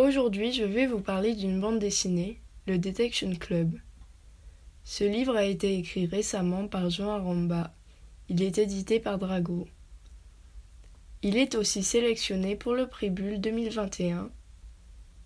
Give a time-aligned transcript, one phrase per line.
[0.00, 3.78] Aujourd'hui, je vais vous parler d'une bande dessinée, le Detection Club.
[4.82, 7.74] Ce livre a été écrit récemment par Jean Aramba.
[8.30, 9.68] Il est édité par Drago.
[11.20, 14.30] Il est aussi sélectionné pour le prix Bulle 2021.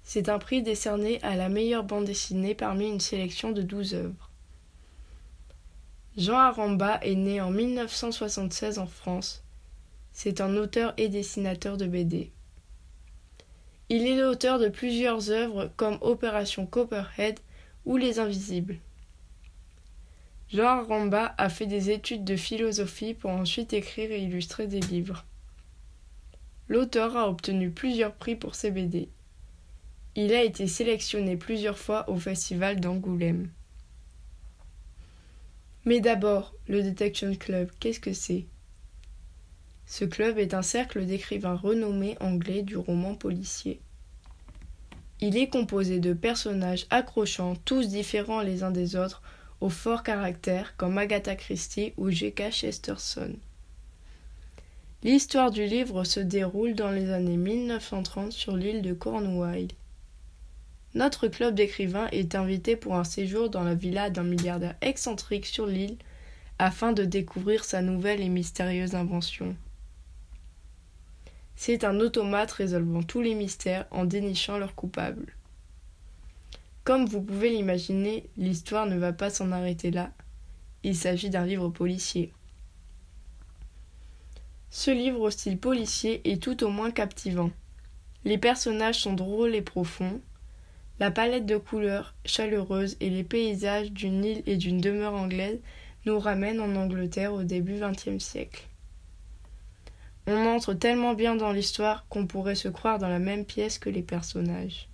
[0.03, 4.31] C'est un prix décerné à la meilleure bande dessinée parmi une sélection de 12 œuvres.
[6.17, 9.45] Jean Aramba est né en 1976 en France.
[10.13, 12.33] C'est un auteur et dessinateur de BD.
[13.91, 17.39] Il est l'auteur de plusieurs œuvres comme Opération Copperhead
[17.85, 18.79] ou Les Invisibles.
[20.49, 25.25] Jean Aramba a fait des études de philosophie pour ensuite écrire et illustrer des livres.
[26.69, 29.09] L'auteur a obtenu plusieurs prix pour ses BD.
[30.17, 33.51] Il a été sélectionné plusieurs fois au Festival d'Angoulême.
[35.85, 38.47] Mais d'abord, le Detection Club, qu'est-ce que c'est?
[39.87, 43.81] Ce club est un cercle d'écrivains renommés anglais du roman policier.
[45.21, 49.23] Il est composé de personnages accrochants, tous différents les uns des autres,
[49.61, 52.51] au fort caractère comme Agatha Christie ou J.K.
[52.51, 53.37] Chesterton.
[55.03, 59.69] L'histoire du livre se déroule dans les années 1930 sur l'île de Cornwall.
[60.95, 65.67] Notre club d'écrivains est invité pour un séjour dans la villa d'un milliardaire excentrique sur
[65.67, 65.97] l'île
[66.59, 69.57] afin de découvrir sa nouvelle et mystérieuse invention.
[71.57, 75.35] C'est un automate résolvant tous les mystères en dénichant leurs coupables.
[76.85, 80.11] Comme vous pouvez l'imaginer, l'histoire ne va pas s'en arrêter là.
[80.83, 82.33] Il s'agit d'un livre policier.
[84.69, 87.51] Ce livre au style policier est tout au moins captivant.
[88.25, 90.21] Les personnages sont drôles et profonds.
[91.01, 95.61] La palette de couleurs chaleureuse et les paysages d'une île et d'une demeure anglaise
[96.07, 98.69] nous ramènent en Angleterre au début XXe siècle.
[100.27, 103.91] On entre tellement bien dans l'histoire qu'on pourrait se croire dans la même pièce que
[103.91, 104.89] les personnages.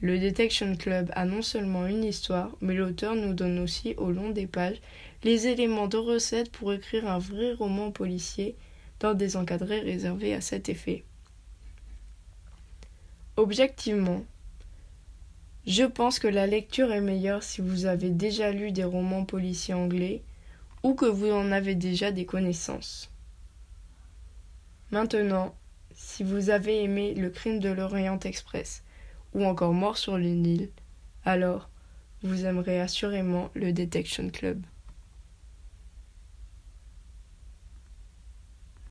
[0.00, 4.30] Le Detection Club a non seulement une histoire, mais l'auteur nous donne aussi au long
[4.30, 4.80] des pages
[5.22, 8.56] les éléments de recette pour écrire un vrai roman policier
[8.98, 11.04] dans des encadrés réservés à cet effet.
[13.36, 14.24] Objectivement,
[15.66, 19.74] je pense que la lecture est meilleure si vous avez déjà lu des romans policiers
[19.74, 20.22] anglais
[20.82, 23.11] ou que vous en avez déjà des connaissances.
[24.92, 25.54] Maintenant,
[25.94, 28.84] si vous avez aimé Le crime de l'Orient Express
[29.32, 30.70] ou encore Mort sur le Nil,
[31.24, 31.70] alors
[32.22, 34.62] vous aimerez assurément le Detection Club.